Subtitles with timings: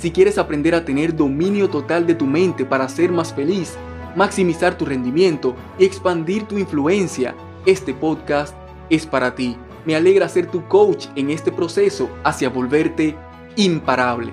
[0.00, 3.74] Si quieres aprender a tener dominio total de tu mente para ser más feliz,
[4.16, 7.36] maximizar tu rendimiento y expandir tu influencia,
[7.66, 8.56] este podcast
[8.88, 9.58] es para ti.
[9.84, 13.14] Me alegra ser tu coach en este proceso hacia volverte
[13.56, 14.32] imparable.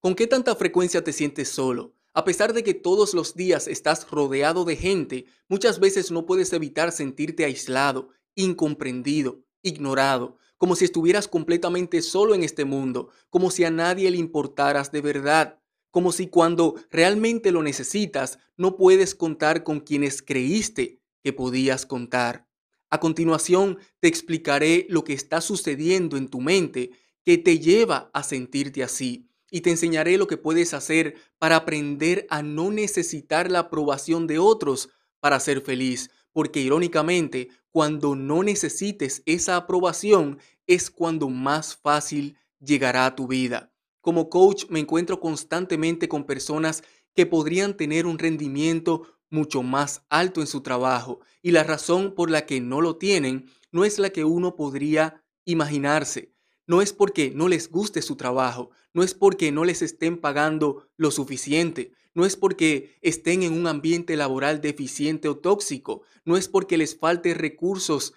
[0.00, 1.94] ¿Con qué tanta frecuencia te sientes solo?
[2.12, 6.52] A pesar de que todos los días estás rodeado de gente, muchas veces no puedes
[6.52, 13.64] evitar sentirte aislado, incomprendido, ignorado, como si estuvieras completamente solo en este mundo, como si
[13.64, 15.58] a nadie le importaras de verdad,
[15.90, 22.46] como si cuando realmente lo necesitas no puedes contar con quienes creíste que podías contar.
[22.90, 26.90] A continuación te explicaré lo que está sucediendo en tu mente
[27.24, 32.26] que te lleva a sentirte así y te enseñaré lo que puedes hacer para aprender
[32.28, 34.90] a no necesitar la aprobación de otros
[35.20, 36.10] para ser feliz.
[36.32, 43.72] Porque irónicamente, cuando no necesites esa aprobación es cuando más fácil llegará a tu vida.
[44.00, 46.82] Como coach me encuentro constantemente con personas
[47.14, 52.30] que podrían tener un rendimiento mucho más alto en su trabajo y la razón por
[52.30, 56.34] la que no lo tienen no es la que uno podría imaginarse.
[56.66, 60.88] No es porque no les guste su trabajo, no es porque no les estén pagando
[60.96, 66.48] lo suficiente, no es porque estén en un ambiente laboral deficiente o tóxico, no es
[66.48, 68.14] porque les falte recursos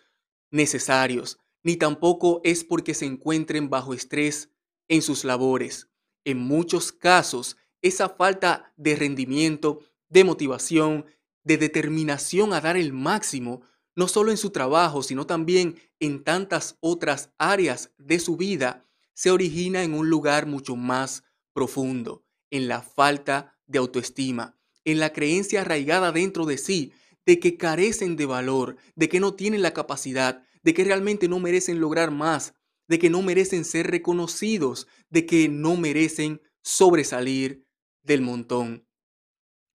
[0.51, 4.49] necesarios, ni tampoco es porque se encuentren bajo estrés
[4.87, 5.89] en sus labores.
[6.25, 11.05] En muchos casos, esa falta de rendimiento, de motivación,
[11.43, 13.61] de determinación a dar el máximo,
[13.95, 19.31] no solo en su trabajo, sino también en tantas otras áreas de su vida, se
[19.31, 25.61] origina en un lugar mucho más profundo, en la falta de autoestima, en la creencia
[25.61, 26.93] arraigada dentro de sí
[27.25, 31.39] de que carecen de valor, de que no tienen la capacidad, de que realmente no
[31.39, 32.53] merecen lograr más,
[32.87, 37.65] de que no merecen ser reconocidos, de que no merecen sobresalir
[38.03, 38.85] del montón.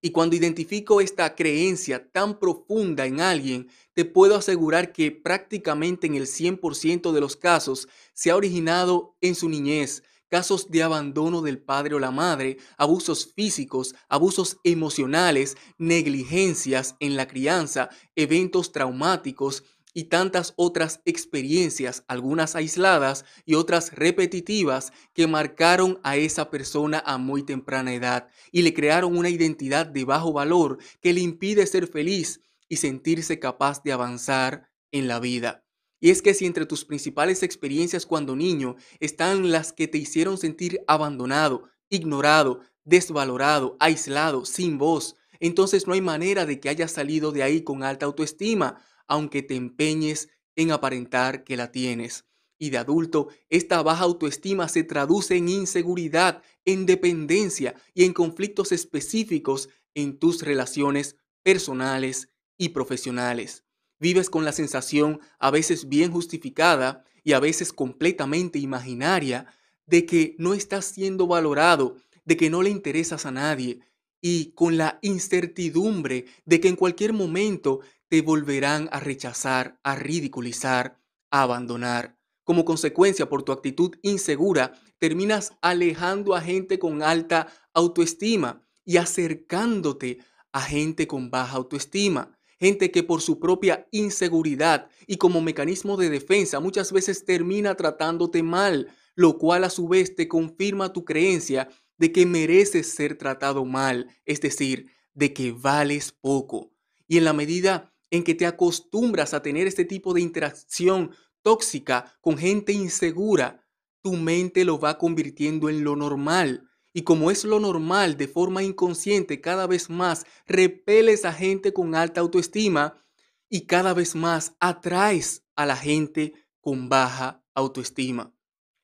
[0.01, 6.15] Y cuando identifico esta creencia tan profunda en alguien, te puedo asegurar que prácticamente en
[6.15, 11.59] el 100% de los casos se ha originado en su niñez, casos de abandono del
[11.59, 20.05] padre o la madre, abusos físicos, abusos emocionales, negligencias en la crianza, eventos traumáticos, y
[20.05, 27.43] tantas otras experiencias, algunas aisladas y otras repetitivas, que marcaron a esa persona a muy
[27.43, 32.41] temprana edad y le crearon una identidad de bajo valor que le impide ser feliz
[32.69, 35.68] y sentirse capaz de avanzar en la vida.
[36.01, 40.39] Y es que si entre tus principales experiencias cuando niño están las que te hicieron
[40.39, 47.33] sentir abandonado, ignorado, desvalorado, aislado, sin voz, entonces no hay manera de que hayas salido
[47.33, 52.25] de ahí con alta autoestima, aunque te empeñes en aparentar que la tienes.
[52.59, 58.73] Y de adulto, esta baja autoestima se traduce en inseguridad, en dependencia y en conflictos
[58.73, 63.68] específicos en tus relaciones personales y profesionales.
[64.01, 69.47] Vives con la sensación, a veces bien justificada y a veces completamente imaginaria,
[69.87, 73.81] de que no estás siendo valorado, de que no le interesas a nadie,
[74.21, 80.99] y con la incertidumbre de que en cualquier momento te volverán a rechazar, a ridiculizar,
[81.31, 82.17] a abandonar.
[82.45, 90.19] Como consecuencia, por tu actitud insegura, terminas alejando a gente con alta autoestima y acercándote
[90.53, 92.38] a gente con baja autoestima.
[92.59, 98.43] Gente que por su propia inseguridad y como mecanismo de defensa muchas veces termina tratándote
[98.43, 101.69] mal, lo cual a su vez te confirma tu creencia
[101.99, 106.73] de que mereces ser tratado mal, es decir, de que vales poco.
[107.07, 111.13] Y en la medida en que te acostumbras a tener este tipo de interacción
[111.43, 113.65] tóxica con gente insegura,
[114.03, 116.68] tu mente lo va convirtiendo en lo normal.
[116.93, 121.95] Y como es lo normal, de forma inconsciente, cada vez más repeles a gente con
[121.95, 123.05] alta autoestima
[123.49, 128.35] y cada vez más atraes a la gente con baja autoestima.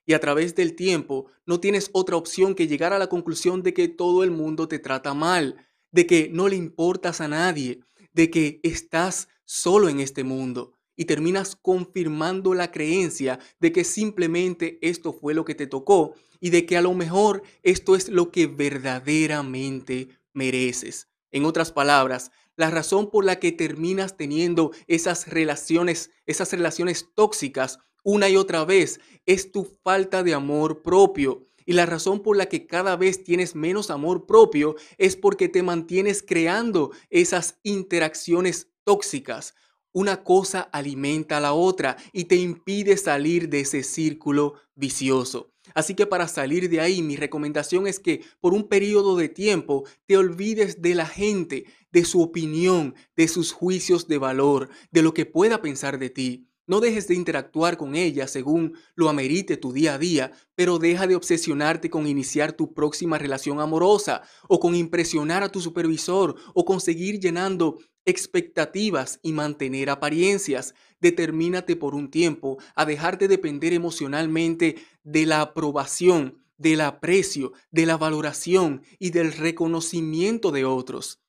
[0.07, 3.73] Y a través del tiempo no tienes otra opción que llegar a la conclusión de
[3.73, 7.81] que todo el mundo te trata mal, de que no le importas a nadie,
[8.13, 14.79] de que estás solo en este mundo y terminas confirmando la creencia de que simplemente
[14.83, 18.31] esto fue lo que te tocó y de que a lo mejor esto es lo
[18.31, 21.09] que verdaderamente mereces.
[21.31, 27.81] En otras palabras, la razón por la que terminas teniendo esas relaciones, esas relaciones tóxicas
[28.05, 31.49] una y otra vez es tu falta de amor propio.
[31.65, 35.63] Y la razón por la que cada vez tienes menos amor propio es porque te
[35.63, 39.55] mantienes creando esas interacciones tóxicas.
[39.97, 45.53] Una cosa alimenta a la otra y te impide salir de ese círculo vicioso.
[45.73, 49.85] Así que para salir de ahí, mi recomendación es que por un periodo de tiempo
[50.07, 55.15] te olvides de la gente, de su opinión, de sus juicios de valor, de lo
[55.15, 56.49] que pueda pensar de ti.
[56.67, 61.07] No dejes de interactuar con ella según lo amerite tu día a día, pero deja
[61.07, 66.65] de obsesionarte con iniciar tu próxima relación amorosa o con impresionar a tu supervisor o
[66.65, 70.75] con seguir llenando expectativas y mantener apariencias.
[71.01, 77.87] Determínate por un tiempo a dejar de depender emocionalmente de la aprobación, del aprecio, de
[77.87, 81.21] la valoración y del reconocimiento de otros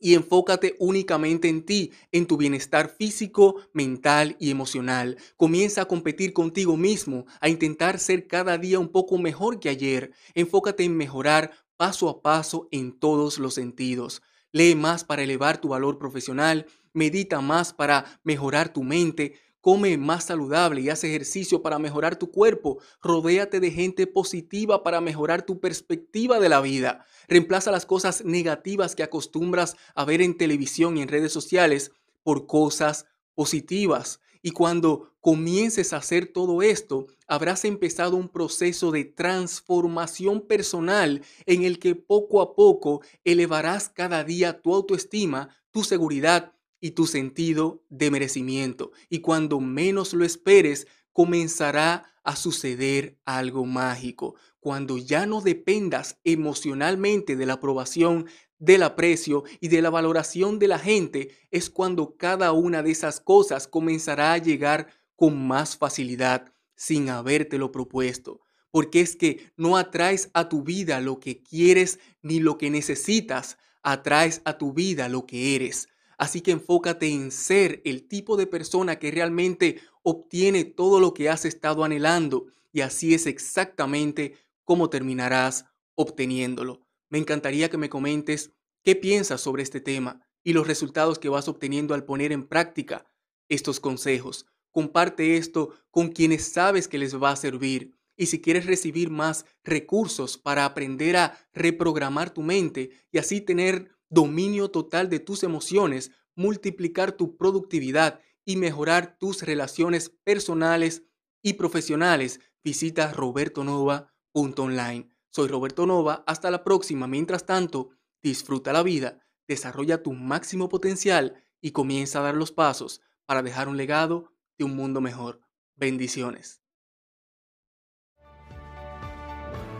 [0.00, 5.18] y enfócate únicamente en ti, en tu bienestar físico, mental y emocional.
[5.36, 10.12] Comienza a competir contigo mismo, a intentar ser cada día un poco mejor que ayer.
[10.34, 14.22] Enfócate en mejorar paso a paso en todos los sentidos.
[14.52, 20.24] Lee más para elevar tu valor profesional, medita más para mejorar tu mente, Come más
[20.24, 22.78] saludable y haz ejercicio para mejorar tu cuerpo.
[23.02, 27.04] Rodéate de gente positiva para mejorar tu perspectiva de la vida.
[27.28, 31.92] Reemplaza las cosas negativas que acostumbras a ver en televisión y en redes sociales
[32.22, 33.04] por cosas
[33.34, 34.20] positivas.
[34.42, 41.64] Y cuando comiences a hacer todo esto, habrás empezado un proceso de transformación personal en
[41.64, 47.82] el que poco a poco elevarás cada día tu autoestima, tu seguridad y tu sentido
[47.90, 48.92] de merecimiento.
[49.10, 54.34] Y cuando menos lo esperes, comenzará a suceder algo mágico.
[54.58, 58.26] Cuando ya no dependas emocionalmente de la aprobación,
[58.60, 63.18] del aprecio y de la valoración de la gente, es cuando cada una de esas
[63.18, 64.86] cosas comenzará a llegar
[65.16, 68.40] con más facilidad sin habértelo propuesto.
[68.70, 73.58] Porque es que no atraes a tu vida lo que quieres ni lo que necesitas,
[73.82, 75.88] atraes a tu vida lo que eres.
[76.18, 81.30] Así que enfócate en ser el tipo de persona que realmente obtiene todo lo que
[81.30, 85.64] has estado anhelando y así es exactamente cómo terminarás
[85.94, 86.86] obteniéndolo.
[87.10, 88.52] Me encantaría que me comentes
[88.82, 93.04] qué piensas sobre este tema y los resultados que vas obteniendo al poner en práctica
[93.48, 94.46] estos consejos.
[94.70, 97.98] Comparte esto con quienes sabes que les va a servir.
[98.16, 103.90] Y si quieres recibir más recursos para aprender a reprogramar tu mente y así tener
[104.08, 111.02] dominio total de tus emociones, multiplicar tu productividad y mejorar tus relaciones personales
[111.42, 115.08] y profesionales, visita robertonova.online.
[115.32, 117.06] Soy Roberto Nova, hasta la próxima.
[117.06, 117.90] Mientras tanto,
[118.20, 123.68] disfruta la vida, desarrolla tu máximo potencial y comienza a dar los pasos para dejar
[123.68, 125.40] un legado de un mundo mejor.
[125.76, 126.62] Bendiciones.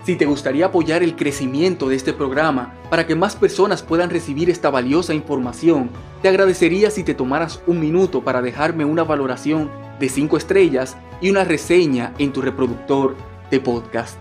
[0.04, 4.48] Si te gustaría apoyar el crecimiento de este programa para que más personas puedan recibir
[4.48, 5.90] esta valiosa información,
[6.22, 11.28] te agradecería si te tomaras un minuto para dejarme una valoración de 5 estrellas y
[11.28, 13.14] una reseña en tu reproductor
[13.50, 14.16] de podcast.